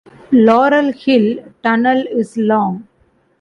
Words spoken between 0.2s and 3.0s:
Laurel Hill Tunnel is long.